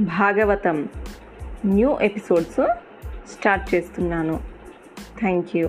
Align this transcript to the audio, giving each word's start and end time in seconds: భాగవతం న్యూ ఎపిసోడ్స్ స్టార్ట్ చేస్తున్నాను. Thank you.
భాగవతం 0.00 0.88
న్యూ 1.64 1.98
ఎపిసోడ్స్ 1.98 2.60
స్టార్ట్ 3.28 3.74
చేస్తున్నాను. 3.74 4.40
Thank 5.20 5.56
you. 5.56 5.68